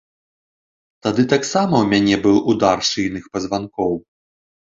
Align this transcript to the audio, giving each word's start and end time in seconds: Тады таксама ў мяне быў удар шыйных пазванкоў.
Тады 1.07 1.25
таксама 1.33 1.75
ў 1.83 1.91
мяне 1.91 2.15
быў 2.25 2.37
удар 2.53 2.77
шыйных 2.91 3.23
пазванкоў. 3.37 3.93